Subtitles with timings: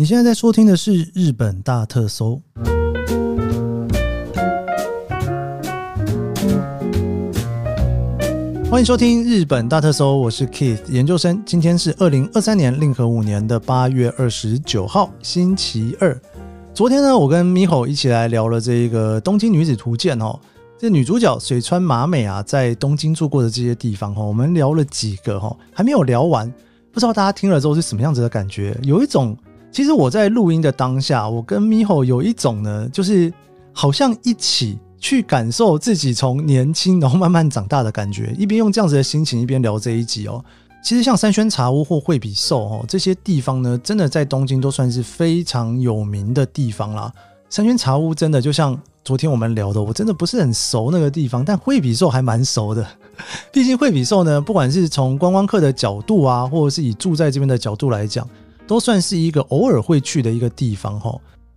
[0.00, 2.40] 你现在在收听的是《日本大特搜》，
[8.70, 11.42] 欢迎收听《日本大特搜》，我是 Keith 研究生。
[11.44, 16.18] 今天是二零二三年令和五年的八月二十九号，星期二。
[16.72, 20.40] 昨天呢，我跟 Miho 一起来聊了这个《东京女子图鉴》哦。
[20.78, 26.50] 这女主角水川麻美啊，在东京住过的这些地方哈，我们聊了几个哈，还没有聊完，
[26.90, 28.74] 不知道大家听了之后是什么样子的感觉？
[28.82, 29.36] 有一种，
[29.72, 33.32] 其实我在录音的当下，我跟咪吼有一种呢，就是
[33.72, 40.44] 好像一起去感受自己从年轻然后慢慢长大的感觉，一边用这样子的心情一边聊这一集哦。
[40.82, 47.12] 其实像三轩茶屋或惠比寿哦这些地方呢，真的在东京都算是非常有名的地方啦。
[47.48, 48.78] 三轩茶屋真的就像。
[49.02, 52.86] 昨天我们聊的，我真的不是很熟那个地方，但惠比寿还蛮熟的。
[53.50, 58.28] 毕竟惠比寿呢，不管是从观光客的角度啊，或者是以住在这边的角度来讲，
[58.70, 61.10] 都算是一个偶尔会去的一个地方哈。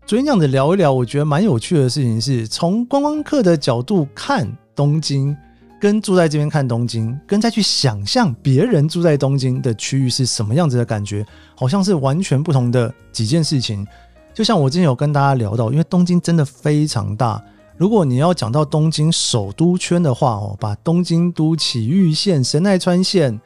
[0.03, 5.37] 昨天这样子聊一聊，我觉得蛮有趣的事情是，从观光客的角度看东京，
[5.79, 11.23] 跟住在这边看东京，跟再去想象别人住在东京的区域是什么样子的感觉，
[11.55, 13.85] 好像是完全不同的几件事情。
[14.33, 17.39] 就像我之前有跟大家聊到，因为东京真的非常大。
[17.77, 23.39] 如果你要讲到东京首都圈的话哦，把东京都、埼玉县、神奈川县，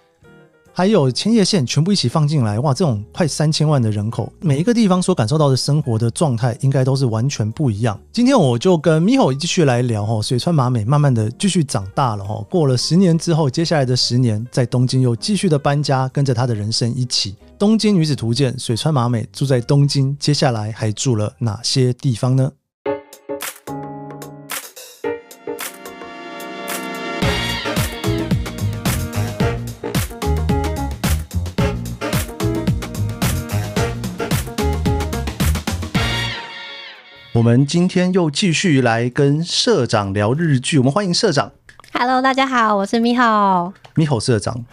[0.77, 7.99] 还有千叶县全部一起放进来，哇，这种快三千万的人口，每一个地方所感受到的生活的状态，应该都是完全不一样。
[8.13, 17.35] 今天我就跟咪吼继续来聊哦，水川麻美慢慢的继续长大了哦，过了十年之后，接下来的十年在东京又继续的搬家，跟着他的人生一起。
[17.57, 22.51] 东京女子图鉴，水川麻美住在东京，接下来还住了哪些地方呢？
[37.37, 41.51] 我们今天又继续来跟社长聊日剧，我们欢迎社长。
[41.93, 44.65] Hello，大家好，我是咪吼，咪吼社长。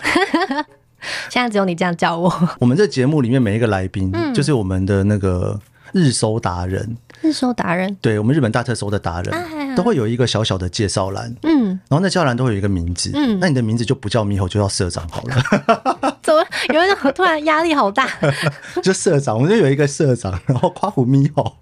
[1.29, 2.33] 现在只有你这样叫我。
[2.59, 5.61] 我们这节目里面每一个来宾，就是我们的那个
[5.93, 6.97] 日搜达人。
[7.21, 11.35] 日搜达人，对我们日本大特搜的达人，都会有一个小小的介绍栏。
[11.43, 13.11] 嗯，然后那介绍栏都会有一个名字。
[13.13, 16.17] 嗯，那你的名字就不叫猕猴，就叫社长好了。
[16.23, 16.43] 怎么
[16.73, 18.09] 有一种突然压力好大？
[18.83, 21.53] 就社长，我们就有一个社长，然后夸虎猕猴。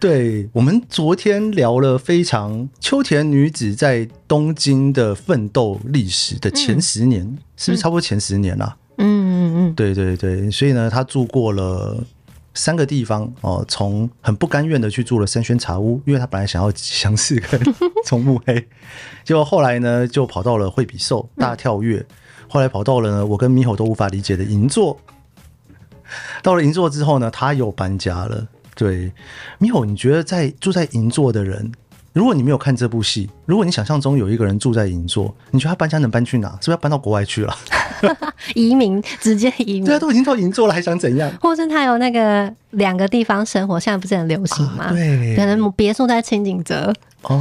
[0.00, 7.24] 对我们昨天聊了非常秋田女子在东京的奋斗历史的前十年，
[7.56, 8.76] 是不是差不多前十年啊？
[8.98, 11.96] 嗯嗯嗯，对对对，所以呢，她住过了
[12.54, 17.60] 三个地方哦，从很不甘愿的去住了三轩茶屋，因为她本来想要相似跟
[18.04, 18.68] 从木黑，
[19.24, 22.06] 结果后来呢就跑到了惠比寿大跳跃，
[22.48, 24.96] 后来跑到了呢我跟猕猴都无法理解的银座，
[26.40, 28.46] 到了银座之后呢，他又搬家了。
[28.78, 29.10] 对，
[29.58, 31.72] 米吼，你觉得在住在银座的人，
[32.12, 36.48] 如果你没有看这部戏，如果你想象中有一个人住在银座，你觉得他搬家能搬去哪？
[36.52, 37.56] 是不是要搬到国外去了？
[38.54, 39.84] 移民，直接移民。
[39.86, 41.28] 对啊，都已经到银座了，还想怎样？
[41.40, 44.90] 或是他有那个两个地方生活，现在不是很流行吗？
[44.90, 46.94] 对，可能别墅在清景泽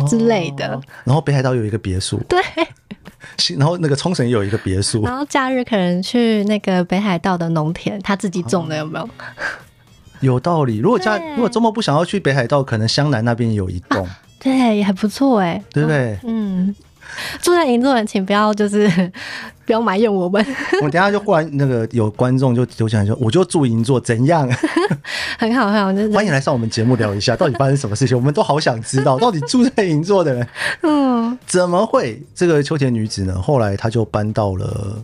[0.09, 0.81] 之类的。
[1.03, 2.42] 然后北海道有一个别墅，对。
[3.56, 5.03] 然后那个冲绳也有一个别墅。
[5.03, 9.08] 然后假日可能去那个北海道的农田，他自己种的，有没有？
[10.22, 10.78] 有道理。
[10.78, 14.07] 如果家如果周末不想要去北海道，可能湘南那边有一栋，
[14.39, 16.17] 对，也还不错哎，对不对？
[16.23, 16.75] 嗯，
[17.41, 18.89] 住在银座人，请不要就是
[19.66, 20.44] 不要埋怨我们。
[20.81, 24.50] 我等下就忽然那个有观众就就想说，我就住银座，怎样？
[25.38, 28.17] 很好很好，就是欢迎来上我们节目聊一下，到底发生什么事情？
[28.17, 30.47] 我们都好想知道，到底住在银座的人，
[30.81, 33.39] 嗯，怎么会这个秋田女子呢？
[33.41, 35.03] 后来她就搬到了。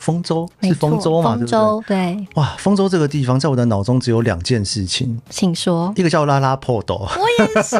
[0.00, 1.36] 丰州是丰州嘛？
[1.36, 2.26] 丰州对。
[2.34, 5.92] 哇，丰州这个地方在我的脑中只有两件事情，请说。
[5.94, 7.76] 一个叫拉拉破斗，我也是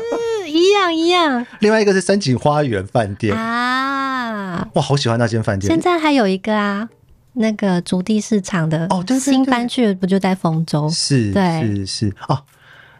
[0.48, 1.44] 一样一样。
[1.60, 5.72] 另外一个是三井花园饭店啊，哇，好喜欢那间饭店。
[5.72, 6.88] 现在还有一个啊，
[7.32, 10.88] 那个竹地市场的哦，新搬去的不就在丰州？
[10.90, 12.42] 是，对，是是啊。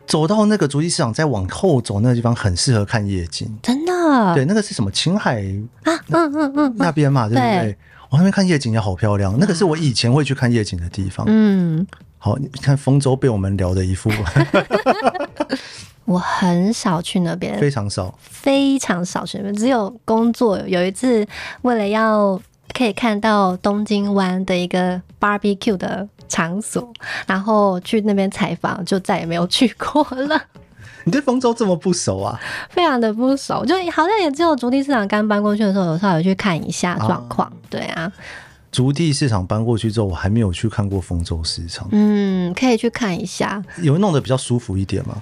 [0.06, 4.34] 走到那个竹地市场，再往后走那个地方很适合看夜景，真的。
[4.34, 4.90] 对，那个是什么？
[4.90, 5.40] 青海
[5.84, 7.78] 啊，嗯嗯嗯，那边嘛，对不对？
[8.10, 11.24] 我那边看夜景也好漂亮，那个是我以前会去看夜景的地方。
[11.28, 11.86] 嗯，
[12.18, 14.10] 好，你看丰州被我们聊的一副。
[16.04, 20.58] 我很少去那边，非常少，非常少去那边，只有工作。
[20.66, 21.24] 有一次，
[21.62, 22.40] 为了要
[22.74, 26.92] 可以看到东京湾的一个 barbecue 的场所，
[27.28, 30.42] 然后去那边采访，就再也没有去过了。
[31.04, 32.38] 你对丰州这么不熟啊？
[32.70, 37.50] 非常的不熟，就好像也只有竹地市场刚搬过去的时候，有稍微去看一下状况。
[37.68, 38.10] 对啊，
[38.70, 43.62] 竹地市场搬过去之后，我还没有去看过丰州市场，嗯，可以去看一下。
[43.82, 45.16] 有弄得比较舒服一点吗？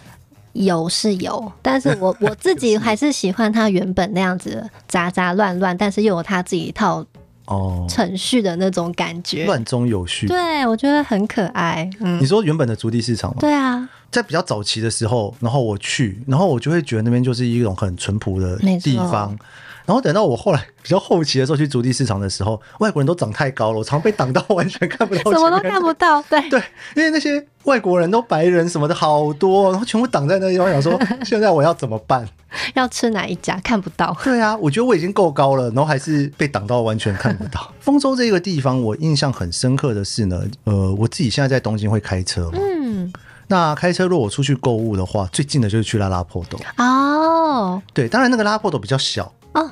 [0.55, 7.05] 有是有，但是我我自己 还是喜欢它原本那样子杂杂乱乱，但是又有它自己一套
[7.45, 9.45] 哦，程序的那种感觉。
[9.47, 10.27] 乱中有序。
[10.27, 11.89] 对，我觉得很可爱。
[12.01, 13.37] 嗯你，说原本的竹地市场吗？
[13.39, 19.37] 对啊，在比较早期的时候，然后我去，然后我就会觉得那边就是一种很淳朴的地方。
[19.85, 25.91] 然后等到我后来比较后期的时候去足地市场的时候，外国人都长太高了，我常被挡到完全看不到，什么都看不。
[25.95, 26.21] 到。
[26.25, 26.63] 对，对，
[26.95, 32.29] 因为那些外国人都白人什么的好多，然后全部挡在那地方，想说现在我要怎么办？
[32.75, 34.15] 要吃哪一家看不到。
[34.23, 37.73] 对啊，我觉得我已经够高了，然后还是被挡到完全看不到。
[37.81, 43.11] 丰州这个地方，我印象很深刻的是呢，呃，我自己现在在东京会开车嘛，嗯，
[43.49, 46.59] 那开车如果我出去购物的话，最近的就是去拉拉破斗。
[46.77, 49.69] 哦，对，当然那个拉拉破斗比较小，哦，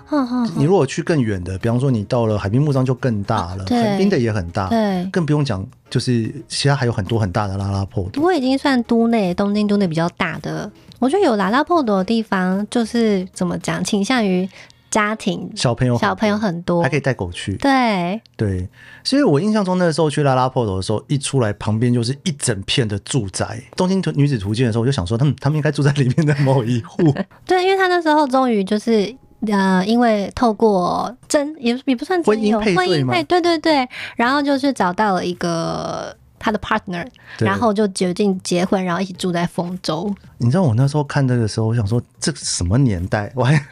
[0.56, 5.06] 你如果去更远的，比方说你到了海滨木章就更大了，对横滨的也很大，对。
[5.12, 8.10] 更不用讲，就是其他还有很多很大的拉拉破斗。
[8.14, 14.48] 不过已经算都内东京都内比较大的，我觉得有拉拉破斗的地方，就是怎么讲，倾向于
[14.96, 18.66] 家庭小朋友小朋友很多还，可以带狗去，对，对，
[19.04, 23.62] 所以我印象中那个时候去拉拉破头的时候，一出来旁边就是一整片的住宅。
[23.76, 27.14] 东京女子图鉴的时候，我就想说，他们他们应该住在里面的某一户。
[27.44, 29.14] 对，因为他那时候终于就是。
[29.48, 37.06] 呃，因为透过真也也不算婚姻配对吗配，对对对，然后就是找到了一个他的 partner，
[37.38, 40.12] 然后就决定结婚，然后一起住在丰州。
[40.38, 43.30] 你知道我那时候看这个时候，我想说这是什么年代？
[43.36, 43.62] 我还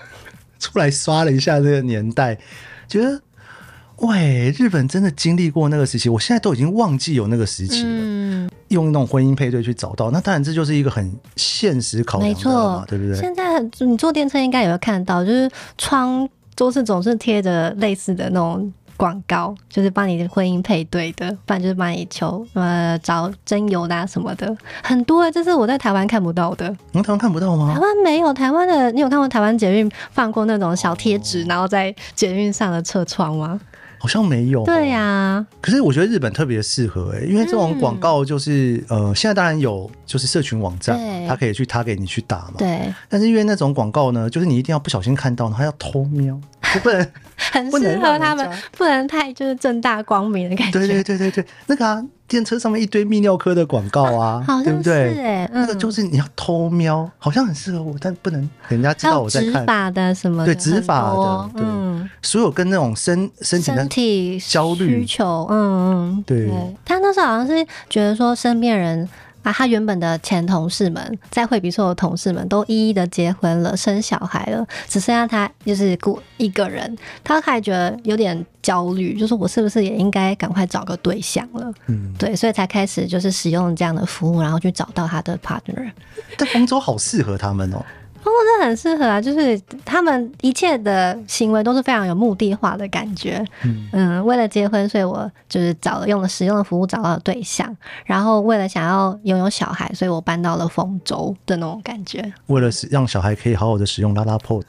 [0.65, 2.39] 出来刷了一下这个年代，
[2.89, 3.21] 觉得
[3.99, 7.89] 喂，日本真的经历过那个时期，我现在都已经忘记有那个时期了。
[7.91, 13.17] 嗯，用那种婚姻配对去找到，那当然这就是一个很现实考量没错，，对不对？
[13.17, 26.69] 现在你坐电车应该也会看到，就是窗都是总是贴着类似的那种广告，就是帮你的婚姻配对的，不然就是帮你求呃找真友啦、啊、什么的，很多啊，这是我在台湾看不到的。
[26.93, 27.81] 台湾看不到吗台吗？
[27.81, 33.61] 湾没有，台湾的你有看过台湾捷运放过那种小贴纸，然后在捷运上的车窗吗？
[34.05, 34.63] 好像没有。
[34.65, 42.55] 对、呀、可是我觉得日本特别适合哎、因为这种广告就是、呃，现在当然有就是社群网站，对它可以去他给你去打嘛。。
[42.59, 46.39] 对，但是因为那种广告呢，就是你一定要不小心看到，然后还要偷瞄，
[46.75, 47.07] 就不能。
[47.37, 48.49] 很适合他们，
[48.79, 50.79] 不能太就是正大光明的感觉。
[50.79, 55.25] 对对对对对，那个啊，电车上面一堆泌尿科的广告啊， 好像是对不对？
[55.25, 59.53] 哎、那个嗯就是你要偷瞄，好像很适合我，但不能人家知道我在看。
[59.53, 61.74] 执法的什么的，对执法的对嗯，
[62.25, 66.51] 所有跟那种身身体的身体焦虑需求，嗯嗯，对
[66.85, 69.09] 他那时候好像是觉得说身边人。
[69.45, 81.71] 啊，他原本的前同事们，在惠比寿的同事们都一一的结婚了，生小孩了，只剩下他就是孤一个人，他还觉得有点焦虑，就是我是不是也应该赶快找个对象了？
[81.89, 85.91] 嗯，对，所以才开始就是使用这样的服务，然后去找到他的 partner。
[86.39, 87.85] 但丰州好适合他们哦。
[88.25, 93.45] 真的很适合啊，就是他们一切的行为都是非常有目的化的感觉。
[93.65, 97.75] 嗯嗯，为了结婚，所以我就是找了用了使用的服务找到了对象，
[98.05, 104.65] 然后为了想要拥有小孩，所以我搬到了丰州的那种感觉，为了使让小孩可以好好的使用拉拉 pod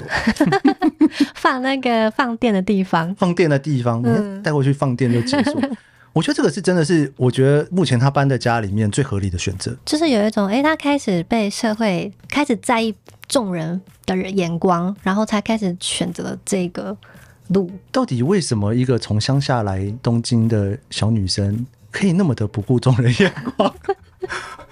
[1.36, 3.14] 放那个放电的地方。
[3.16, 5.62] 放电的地方，嗯带过去放电就结束。
[6.16, 9.76] 我觉得这个是真的是，我觉得目前他搬的家里面最合理的选择。
[9.84, 12.96] 就是有一种，诶，他开始被社会开始在意
[13.28, 16.96] 众人的眼光，然后才开始选择了这个
[17.50, 17.70] 路。
[17.92, 23.76] 到底为什么一个从乡下来东京的小女生可以那么的不顾众人眼光？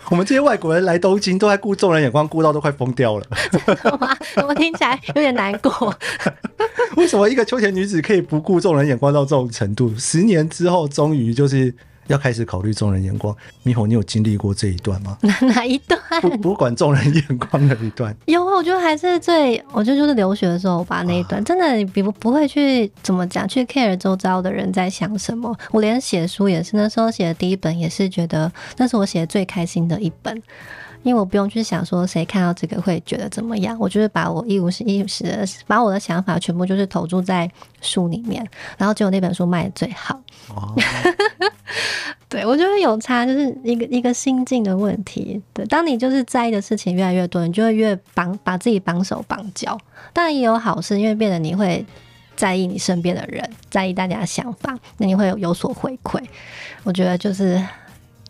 [0.12, 3.26] 我们这些外国人来东京都在顾众人眼光，顾到都快疯掉了。
[4.00, 4.18] 哇，
[4.48, 5.94] 我听起来有点难过。
[6.98, 9.94] 为什么一个秋田女子可以不顾众人眼光到这种程度？
[9.98, 11.74] 十年之后，终于就是
[12.08, 13.36] 要开始考虑众人眼光。
[13.64, 15.18] 米吼，你有经历过这一段吗？
[15.24, 16.00] 哪哪一段？
[16.22, 25.56] 不不管众人眼光的一段， 有啊，我觉得还是最，我觉得就是留学的时候吧，那一段、真的你不不会去怎么讲，去 care 周遭的人在想什么。
[25.72, 30.42] 我连写书也是，那时候写的第一本也是觉得那是我写的最开心的一本。
[31.04, 37.50] 因为我不用去想说谁看到这个会觉得怎么样，我就是把我一无是一十的把我的想法全部就是投注在
[37.82, 38.46] 书里面，
[38.78, 40.20] 然后结果那本书卖的最好。
[40.50, 40.74] 哦，
[42.28, 45.42] 对，我觉得有差，就是一个一个心境的问题。
[45.54, 49.78] 对，当你就是在意的事情越来越多，你就会越绑把自己绑手绑脚。
[50.12, 51.86] 当然也有好事，因为变得你会
[52.36, 56.22] 在意你身边的人，在意大家的想法，那你会有有所回馈。
[56.84, 57.62] 我觉得就是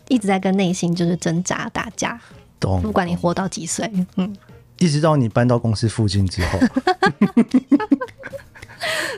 [0.07, 2.19] 一直在跟内心就是挣扎打架，
[2.63, 2.81] 懂。
[2.81, 4.33] 不管你活到几岁，嗯，
[4.79, 6.59] 一直到你搬到公司附近之后，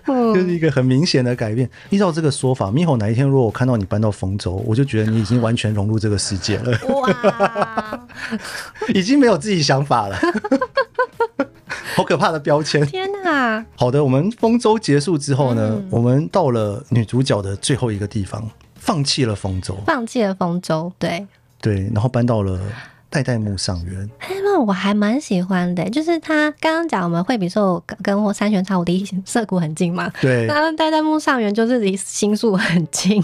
[0.33, 1.69] 就是一个很明显的改变。
[1.91, 8.07] 依照这个说法，咪吼哪一天如果我看到你搬到丰州，我就觉得你已经完全融入这个世界了，哇，
[8.93, 10.17] 已经没有自己想法了。
[11.95, 12.85] 好可怕的标签！
[12.85, 13.65] 天哪！
[13.77, 21.25] 好的，我们丰州结束之后呢，嗯我们到了女主角的最后一个地方，放弃了丰州，放弃了丰州，对。
[21.61, 22.59] 对，然后搬到了
[23.15, 24.09] 代代木上园。
[24.19, 33.23] 哎，那我还蛮喜欢的，就是他刚刚讲我们惠比寿跟或三玄茶五离涩谷很近嘛，对然后代代木上园就是离新宿很近，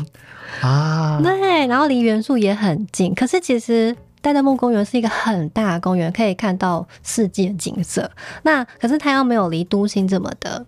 [0.62, 3.14] 啊，对，然后离元素也很近。
[3.14, 8.10] 可是其实代代木公园是一个很大的公园，可以看到世界的景色。
[8.44, 10.66] 那可是它又没有离都心这么的，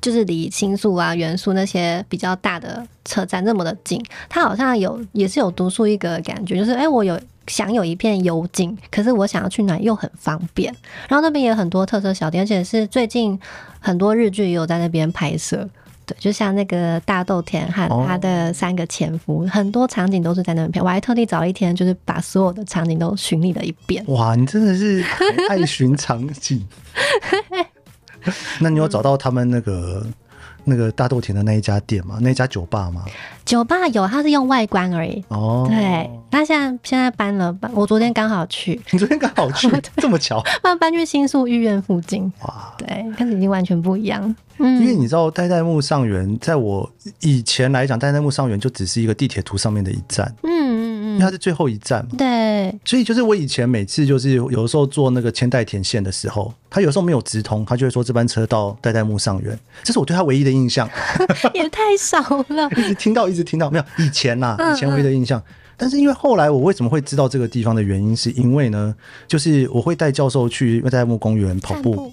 [0.00, 4.00] 就是离新宿啊、元素那些比较大的车站那么的近。
[4.28, 7.18] 它好像有也是有独树一格的感觉，就是哎、我有。
[7.48, 10.72] 享有一片幽静，可是我想要去哪又很方便，
[11.08, 13.38] 然后那边也有很多特色小店，而且是最近
[13.80, 15.68] 很多日剧也有在那边拍摄，
[16.06, 20.80] 对，就像那个大豆田和哦他的三个前夫，很多场景都是在那边拍。
[20.80, 24.04] 我还特地找一天，就是把所有的场景都巡历了一遍。
[24.08, 25.04] 哇，你真的是
[25.48, 26.66] 爱寻场景。
[28.60, 30.04] 那你有找到他们那个
[30.68, 32.18] 那个大豆田的那一家店吗？
[32.20, 33.04] 那一家酒吧吗？
[33.44, 35.24] 酒吧有，它是用外观而已。
[35.28, 42.30] 哦，对，那现在现在搬了，搬我昨天刚好去， 你昨天刚好去， 这么巧搬搬去新宿御苑附近。
[42.42, 42.74] 哇！
[42.76, 44.22] 对，可是已经完全不一样。
[44.60, 50.34] 嗯因为嗯，你知道，代代木上园，在我以前来讲，代代木上园就只是一个地铁图上面的一站，
[51.18, 52.10] 为它是最后一站嘛。
[52.16, 60.88] 对，所以就是我以前每次就是有的时候坐那个千代田线的时候，他有时候没有直通，他就会说这班车到代代木上园，这是我对他唯一的印象。
[61.54, 62.68] 也太少了。
[62.76, 65.42] 一直听到，一直听到，没有以前呐、嗯以前唯一的印象。
[65.80, 68.92] 但是因为后来我为什么会知道这个地方的原因，是因为呢，
[69.28, 72.10] 就是我会带教授去代代木公园跑步，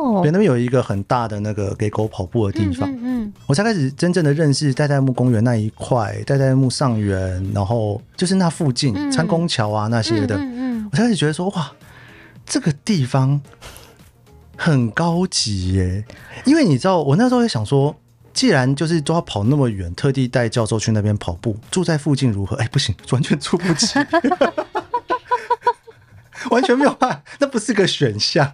[0.00, 11.70] 哦对，，那边有一个很大的那个给狗跑步的地嗯方，嗯嗯，我才开始真正的认识代代木公园那一块，代代木上园，然后就是那附近嗯参公桥啊那些的，嗯嗯我才开始觉得说，哇，
[12.46, 13.40] 这个地方
[14.56, 16.04] 很高级耶。
[16.44, 17.94] 因为你知道，我那时候也想说，
[18.32, 22.56] 既然就是都要跑那么远，特地带教授去那边跑步，住在附近如何？
[22.56, 23.98] 哎，不行，完全住不起。
[26.50, 28.50] 完全没有办法，那不是个选项。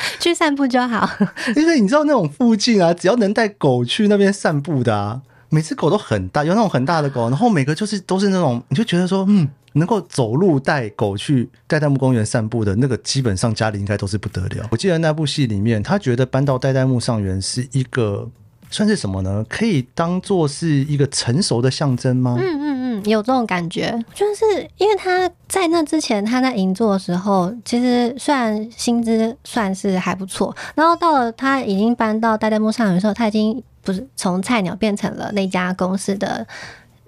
[0.00, 1.08] 嗯 去散步就好。
[1.56, 14.68] 因为你知道那种附近啊，只要能带狗去那边散步的啊，每只狗都很大，有那种很大的狗，然后每个就是都是那种，你就觉得说，嗯，能够走路带狗去代代木公园散步的那个，基本上家里应该都是不得了。
[14.70, 18.28] 我记得那部戏里面，他觉得搬到代代木上园是一个
[18.70, 19.44] 算是什么呢？
[19.48, 22.36] 可以当做是一个成熟的象征吗？
[22.38, 24.44] 嗯嗯有这种感觉，就是
[24.76, 36.46] 因为他在那之前，他在银座的时候，其实虽然薪资算是还不错，然后到了他已经搬到代代木上的时候，他已经不是从菜鸟变成了那家公司的，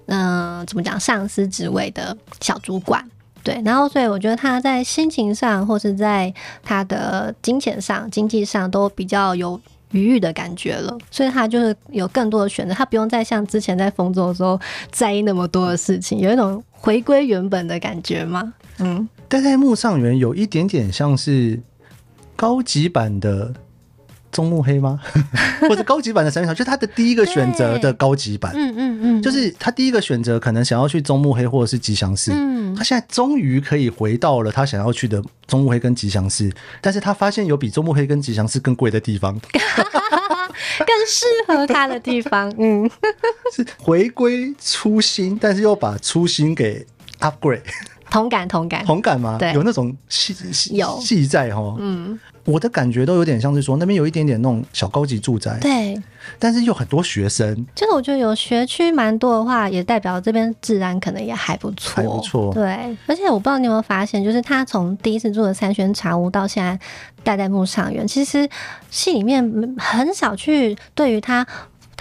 [0.06, 3.04] 嗯、怎么讲，上司职位的小主管。
[3.44, 6.32] 对，然后所以我觉得他在心情上，或是在
[6.62, 9.60] 他的金钱上、经济上都比较有
[9.92, 18.52] 愉悦的感觉了，所以他就是有更多的选择，他不用再像之前在丰州的时候在意那么多的事情，有一种回归原本的感觉吗。
[18.78, 21.60] 嗯，待在木上园有一点点像是
[22.34, 23.54] 高级版的
[24.32, 24.98] 中目黑吗？
[25.68, 28.50] 或者高级版的三元桥，就是他的第一个选择的高级版。
[28.56, 42.52] 嗯嗯嗯，就是他第一个选择可能想要去中目黑或者是吉祥寺，嗯他现在终于可以回到了他想要去的中目黑跟吉祥寺，但是他发现有比中目黑跟吉祥寺更贵的地方， 更适合他的地方。
[42.58, 42.90] 嗯，
[43.54, 46.86] 是回归初心，但是又把初心给
[47.20, 47.60] upgrade，
[48.12, 48.84] 同感同感。
[48.84, 49.38] 同感吗？
[49.38, 49.54] 对。
[49.54, 51.00] 有那种戏戏有。
[51.00, 51.74] 戏在哈。
[51.78, 55.98] 嗯，我的感觉都有点像是说那边有一点点那种小高级住宅，对，
[56.38, 62.52] 但是又很多学生，就是我觉得有学区蛮多的话，也代表这边治安可能也还不错，还不错。
[62.52, 66.78] 对，而且我不知道你有没有发现，就是他从第一次住的三轩茶屋到现在
[67.24, 68.46] 代代木上园，其实
[68.90, 69.42] 戏里面
[69.78, 71.46] 很少去对于他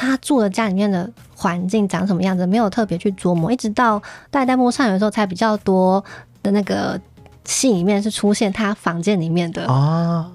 [0.01, 6.03] 他住的家里面的环境长什么样子，没有特别去琢磨，一直到代代木上有的时候才比较多
[6.41, 6.99] 的那个
[7.45, 10.29] 戏里面是出现他房间里面的，啊，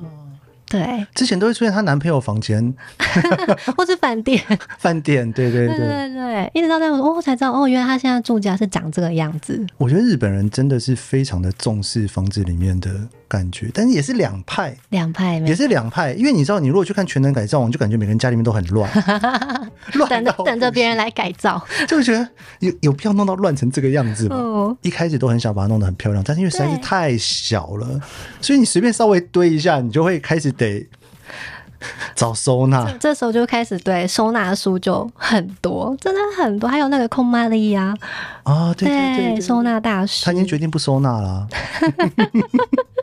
[0.68, 2.74] 对，之前都会出现她男朋友房间、
[3.76, 4.42] 或是饭店。
[4.78, 5.86] 饭店，对对对对。
[5.86, 9.64] 对对，一直到那我哦才知道哦，原来他现在住家是长这个样子。
[9.78, 12.90] 我觉得日本人真的是非常的重视房子里面的
[13.28, 16.12] 感觉，但是也是两派，两派没也是两派。
[16.12, 18.90] 因为你知道，你如果去看《全能改造王》，就感觉每个人家里面都很乱，
[19.94, 21.60] 乱 等着等着别人来改造。
[21.88, 22.28] 就会觉得
[22.60, 24.36] 有有必要弄到乱成这个样子吗？
[24.36, 28.00] 哦，一开始都很想把它弄得很漂亮，但是因为实在是太小了，
[28.40, 30.88] 所以你随便稍微堆一下，你就会开始得
[32.14, 37.94] 找收纳，这时候就开始对收纳书就很多，真的很多，还有那个空玛丽呀，
[38.44, 41.46] 啊，对对对对，收纳大师，他已经决定不收纳了。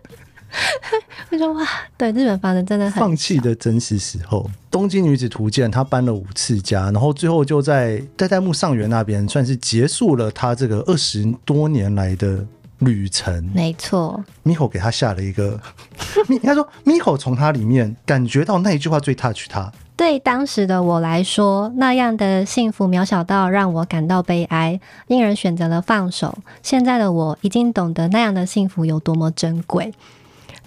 [1.32, 1.68] 我说哇，
[1.98, 4.50] 对，日本房子真的很放弃的真实时候。
[4.70, 12.46] 东京女子图鉴，她搬了五次家，然后最后就在代代木上原那边，算是结束了她这个二十多年来的
[12.80, 13.52] 旅程。
[13.54, 15.60] 没错，Miko 给她下了一个，
[16.30, 19.72] 应该说 Miko 从她里面感觉到那一句话最 touch 他。
[19.96, 26.36] 对当时的我来说，那样的幸福渺小到让我感到悲哀，因而选择了放手。
[26.64, 29.94] 现在的我已经懂得那样的幸福有多么珍贵。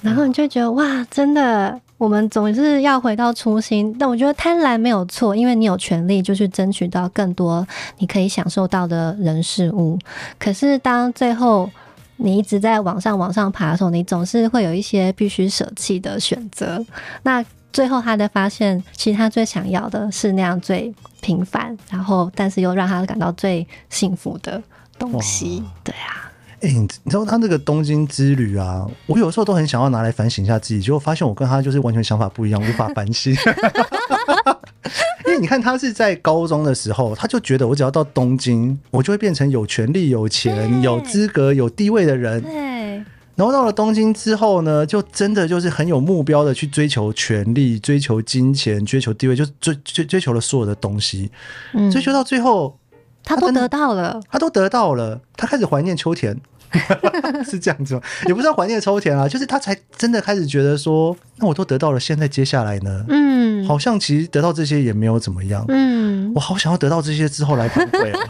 [0.07, 3.95] 然后你就觉得哇，真的，我们总是要回到初心。
[3.99, 7.67] 但我觉得贪婪没有错，因为你有权利就去争取到更多
[7.99, 9.99] 你可以享受到的人事物。
[10.39, 11.69] 可是当最后
[12.17, 16.85] 你一直在往上往上爬的时候，你总是会有一些必须舍弃的选择。
[17.23, 24.63] 那最后他的发现，其实他最想要的是那样最平凡，然后但是又让他感到最幸福的
[24.99, 25.63] 东西。
[25.85, 26.33] 对啊。
[26.61, 33.37] 哎，你知道他那个东京之旅啊，我有时候都很想要拿来反省一下自己，结果发现我跟他就是完全想法不一样，无法反省。
[35.27, 42.41] 因为你看他是在高中的时候，他就觉得我只要到东京，我就会变成有权利、有钱、有资格、有地位的人。
[42.41, 43.05] 对。
[43.35, 51.31] 然后到了东京之后呢，就真的就是很有目标的去追求权力、追求金钱、追求地位，就追追追求了所有的东西。
[51.75, 51.91] 嗯。
[51.91, 52.79] 追求到最后。
[53.27, 56.41] 他都得到了，他都得到了，他开始怀念秋田，
[57.45, 58.01] 是这样子吗？
[58.27, 63.05] 也不是怀念秋田啊，就是他才真的开始觉得说，那我都得到了，现在接下来呢？
[63.09, 65.65] 嗯，好像其实得到这些也没有怎么样。
[65.69, 68.13] 嗯，我好想要得到这些之后来反馈。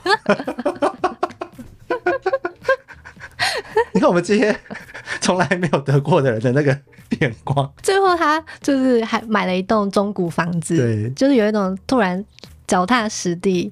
[3.93, 4.59] 你看我们这些
[5.21, 6.75] 从来没有得过的人的那个
[7.21, 7.71] 眼光。
[7.83, 12.25] 最后他就是还买了一栋中古房子，对，就是有一种突然
[12.67, 13.71] 脚踏实地。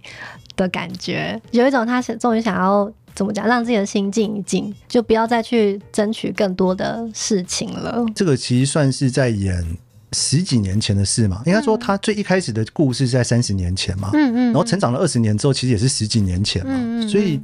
[0.57, 8.05] 的感觉有一种，他是终于想要怎么讲，让自己的心静一静，就不要再去争取更多的事情了。
[8.15, 9.65] 这个其实算是在演
[10.13, 11.43] 十几年前的事嘛？
[11.47, 14.11] 应该说，他最一开始的故事在三十年前嘛。
[14.13, 14.45] 嗯嗯。
[14.47, 16.73] 然后成长了二十年之后，其实也是十几年前嘛。
[16.75, 17.09] 嗯嗯。
[17.09, 17.41] 所以，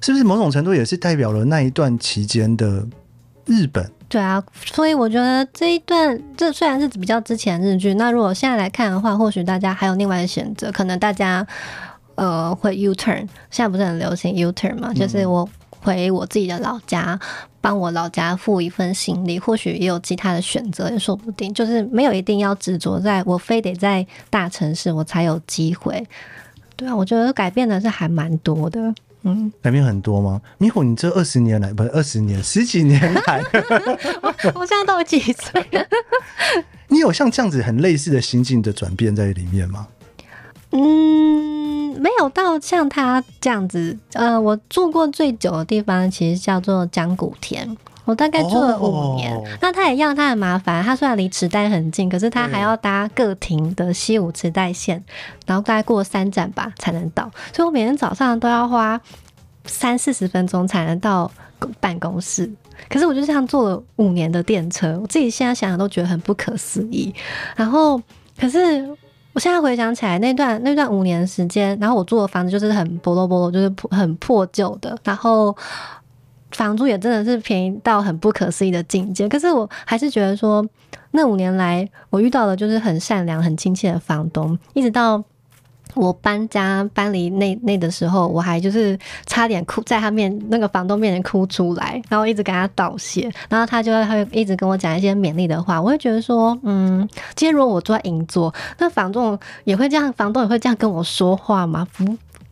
[0.00, 2.86] 是不是某种程度也是代表了那一段期间的
[3.46, 3.88] 日本？
[4.08, 11.46] 对啊，所以我觉得这一段，这虽然是比较之前日剧，那如果现在来看的话，或许大家还有另外的选择，可能大家。
[12.18, 14.92] 呃，会 U turn，现在不是很流行 U turn 嘛？
[14.92, 15.48] 就是我
[15.80, 17.16] 回我自己的老家，
[17.60, 21.54] 帮我老家付一份行李，或许也有其他的选择，也说不定。
[21.54, 26.04] 就是没有一定要执着在我非得在大城市我才有机会。
[26.74, 28.92] 对啊，我觉得改变的是还蛮多的。
[29.22, 30.42] 嗯，改变很多吗？
[30.58, 33.40] 米虎，你这二十年来，不是二十年，十几年来，
[34.54, 35.64] 我现在都有几岁？
[36.88, 39.86] 你有像这样子很类似的心境的转变在里面吗？
[40.70, 43.96] 嗯，没有到像他这样子。
[44.12, 49.34] 呃，我住过最久的地方其实叫做江古田，我大概住了五年。
[49.62, 50.84] 那他也一样，他很麻烦。
[50.84, 55.02] 他虽然离池袋很近，可是他还要搭各停的西武池袋线，
[55.46, 57.30] 然后大概过三站吧才能到。
[57.54, 59.00] 所以我每天早上都要花
[59.64, 61.30] 三四十分钟才能到
[61.80, 62.50] 办公室。
[62.90, 67.14] 可是我就这样坐了五年的电车，我自己现在想想都觉得很不可思议。
[67.56, 67.98] 然后，
[68.38, 68.86] 可是。
[69.38, 75.56] 我现在回想起来，那段那段五年时间，然后我住的房子就是很破落破落，就是很破旧的，然后
[76.50, 79.28] 房租也真的是便宜到很不可思议的境界。
[79.28, 80.66] 可是我还是觉得说，
[81.12, 85.22] 那五年来我遇到的就是很善良、很亲切的房东，一直到。
[85.98, 95.80] 我搬家搬离那那的时候，我还就是差点哭，在他面那个房东面前哭出来，然后一直跟他道谢，然后他就会一直跟我讲一些勉励的话。
[95.80, 101.86] 我会觉得说，嗯，今天如果我住在银座，那房东也会这样，房东也会这样跟我说话吗？
[101.96, 102.04] 不，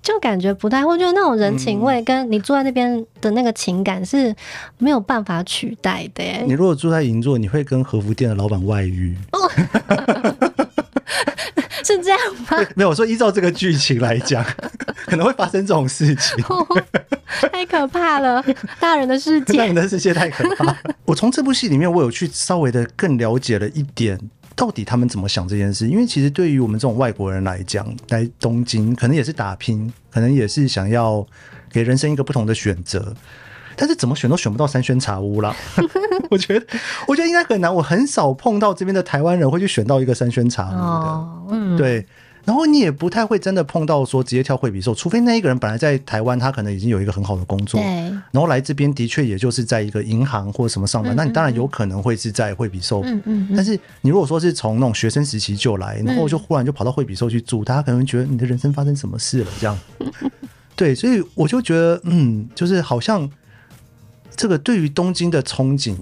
[0.03, 4.35] 就感觉不太会，就那种人情味，跟你住在那边的那个情感是
[4.79, 6.23] 没有办法取代的。
[6.47, 9.17] 你如果住在银座，你会跟和服店的老板外遇？
[11.87, 12.19] 是这样
[12.51, 12.67] 吗？
[12.75, 14.45] 没有，我说依照这个剧情来讲，
[15.07, 16.45] 可能会发生这种事情，
[17.53, 18.45] 太可怕了！
[18.81, 20.77] 大人的世界， 大人的世界太可怕。
[21.07, 24.19] 我从这部戏里面，我有去稍微的更了解了一点，
[24.57, 25.87] 到底他们怎么想这件事。
[25.87, 31.25] 因为其实对于我们这种外国人来讲，来东京可能也是打拼，可能也是想要
[31.71, 33.15] 给人生一个不同的选择。
[33.77, 35.55] 但是怎么选都选不到三轩茶屋了，
[36.31, 36.67] 我觉得，
[37.07, 37.75] 我觉得应该很难。
[37.75, 42.07] 我很少碰到这边的台湾人会去选到一个三轩茶屋的，嗯，对。
[42.45, 53.03] 然后你也不太会真的碰到说直接跳惠比寿，除非那一个人本来在台湾，他可能已经有一个很好的工作，然然后来这边的确也就是在一个银行或什么上班，嗯那你当然嗯有可能会是在惠比寿。
[53.03, 59.77] 嗯嗯嗯，但是你如果说是从那种学生时期就来，然后就忽然就跑到惠比寿去住，大家可能会觉得你的人生发生什么事了这样。
[60.77, 63.29] 对，所以我就觉得，嗯，就是好像
[64.37, 65.97] 这个对于东京的憧憬，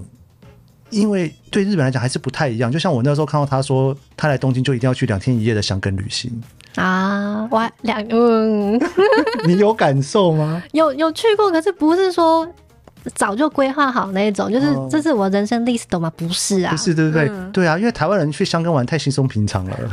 [0.89, 2.71] 因为对日本来讲还是不太一样。
[2.71, 6.31] 就像我那时候看到他说他来东京就一定要去两天一夜的香根旅行，
[6.75, 8.79] 啊，我还两嗯
[9.45, 10.61] 你有感受吗？
[10.73, 12.47] 有有去过，可是不是说
[13.13, 16.11] 早就规划好那一种，就是哦这是我人生 list 的吗？
[16.17, 17.27] 不是啊，不是，对不对？
[17.29, 19.77] 嗯对啊，因为台湾人去香港玩太稀松平常了。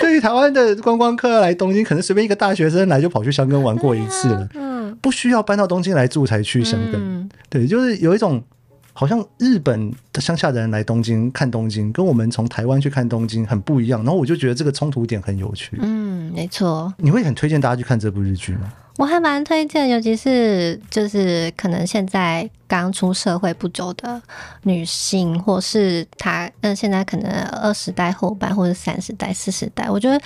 [0.00, 4.73] 对于台湾的观光客来东京，可能随便一个大学生来就跑去香港玩过一次了， 嗯，
[5.04, 6.94] 不需要搬到东京来住才去生根。
[6.94, 8.42] 嗯对，就是有一种
[8.94, 14.02] 好像日本的乡下的人来东京看东京，跟我们从台湾去看东京很不一样。
[14.02, 15.76] 然后我就觉得这个冲突点很有趣。
[15.82, 18.72] 嗯，没错，你会很推荐大家去看这部日剧吗？
[18.96, 24.22] 我还蛮推荐，尤其是就是可能现在刚出社会不久的
[24.62, 27.30] 女性，或是她嗯现在可能
[27.60, 30.20] 二十代后半或者三十代、四十代，我觉得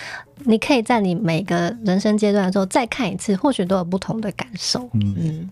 [0.44, 4.80] 你可以在你每个人生阶段的时候再看一次，或许都有不同的感受。
[4.92, 5.50] 嗯嗯，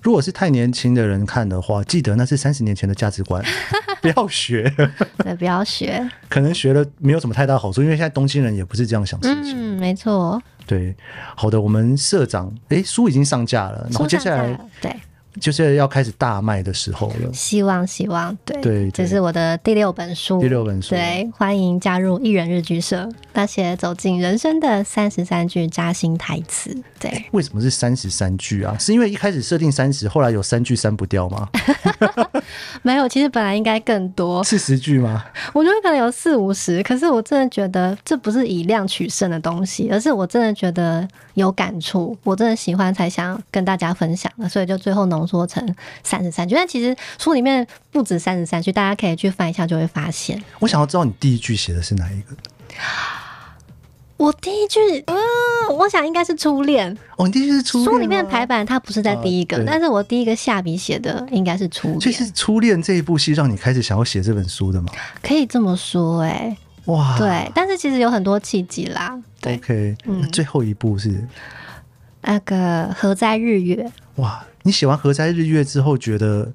[0.00, 3.42] 如果是太年轻的人看的话，记得那是三十年前的价值观，
[4.00, 4.72] 不要学。
[5.18, 6.08] 对，不要学。
[6.28, 9.54] 可能学了没有什么太大好处，因为现在东京人也不是这样想事情。
[9.56, 10.40] 嗯，没错。
[10.66, 10.94] 对，
[11.36, 14.94] 好的，我们社长，哎，书已经上架了，然后接下来对，
[15.40, 17.32] 就是要开始大卖的时候了。
[17.32, 26.76] 希望希望对对对这是我的第六本书，第六本书，对，欢迎加入艺人日剧社，那些走进人生的三十三句扎心台词。
[26.98, 28.76] 对，为什么是三十三句啊？
[28.78, 31.48] 是因为一开始设定三十，后来有三句删不掉吗？
[32.82, 35.24] 没有，其实本来应该更多，四十句吗？
[35.52, 46.54] 我觉得可能有四五十，可是我真的觉得这不是以量取胜的东西，而是我真的觉得有感触，我真的喜欢才想跟大家分享的，所以就最后浓缩成三十三句。
[46.54, 50.42] 但其实书里面不止三十三句，大家可以去翻一下就会发现。
[50.60, 52.36] 我想要知道你第一句写的是哪一个？
[54.16, 56.96] 我第一句，嗯，我想应该是初恋。
[57.16, 64.92] 哦，你第一句是初恋书里面排版它不是在第一个，啊但是我第一个下笔写的应该是初恋，所以是初恋这一部戏让你开始想要写这本书的吗？
[65.20, 69.18] 可以这么说哎、哇，对，但是其实有很多契机啦。
[69.40, 71.26] 对，，OK，嗯那最后一步是
[72.22, 76.52] 那个何在日月哇，你写完《何在日月》之后觉得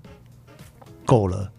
[1.06, 1.52] 够了，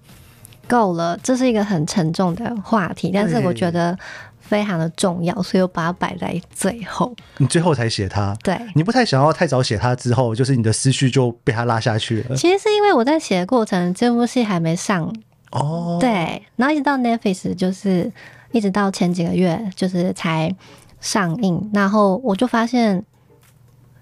[0.66, 3.96] 够了，这是一个很沉重的话题，但是我觉得
[4.40, 7.14] 非常的重要，所以我把它摆在最后。
[7.38, 8.36] 你最后才写它。
[8.42, 8.56] 对。
[8.74, 12.36] 你不太想要太早写它之后，就是你的思绪就被它拉下去了。
[12.36, 15.12] 其实是因为我在写的过程，这部戏还没上，
[15.52, 18.10] 哦，，对，然后一直到 Netflix，就是
[18.52, 20.54] 一直到前几个月，就是才
[21.00, 23.02] 上映，然后我就发现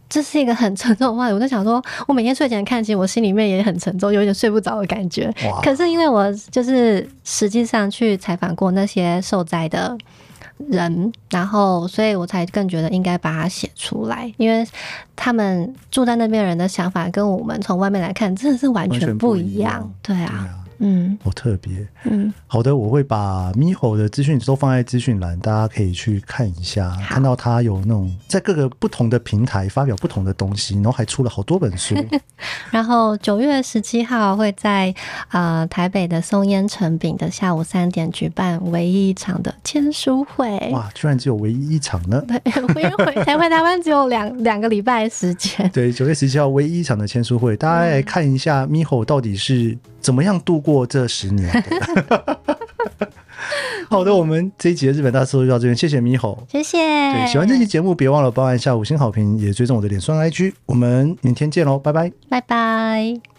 [0.08, 1.34] 这是一个很 沉重的话题。
[1.34, 5.32] 我在想说，我每天睡前看，其实我心里面也很沉重，有点睡不着的感觉。
[5.62, 9.96] 可是因为我就是实际上去采访过那些受灾的
[10.68, 14.66] 人，然后所以我才更觉得应该把它写出来，因为
[15.14, 21.86] 他们住在那边人的想法跟我们从外面来看真的是完完全全不不一样对啊，嗯好特别。
[22.04, 31.94] 嗯，好的，我会把 Miho 的资讯都放在资讯栏，大家可以去看一下，看到他有那种在各个不同的平台发表不同的东西，然后还出了好多本书。
[32.70, 34.94] 然后九月十七号会在
[35.30, 40.56] 呃台北的松烟成饼的下午三点举办唯一一场的签书会。
[40.72, 42.22] 哇，居然只有唯一一场呢！
[42.28, 45.68] 对，因为回台回台湾只有两两个礼拜时间。
[45.70, 52.38] 对，九月十七号唯一一场的签书会，大家来看一下 Miho 到底是怎么样度过这十年的。
[53.88, 56.36] 好的，我们这一集的日本大搜就到这边，谢谢 Miho。
[56.50, 56.78] 谢谢。
[56.78, 60.52] 对，喜欢这期节目，别忘了帮按下五星好评，也追踪我的脸书 IG。
[60.66, 62.12] 我们明天见喽，拜拜。
[62.28, 63.37] 拜拜。